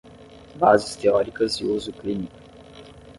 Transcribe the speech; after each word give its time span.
Bases 0.55 0.95
teóricas 0.95 1.57
e 1.61 1.63
uso 1.63 1.93
clínico 1.93 2.35